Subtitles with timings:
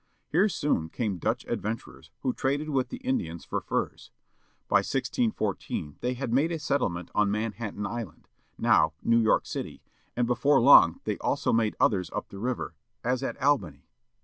[0.31, 4.09] Here soon came Dutch adven turers, who traded with the Indians for furs.
[4.67, 9.83] By 1614 they had made a settlement on Manhattan Island â now New York City
[9.85, 13.85] â and before long they also made others up the river, as at Albany.